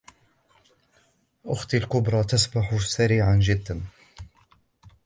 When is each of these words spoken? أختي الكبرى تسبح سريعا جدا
أختي 1.45 1.77
الكبرى 1.77 2.23
تسبح 2.23 2.75
سريعا 2.77 3.35
جدا 3.35 3.81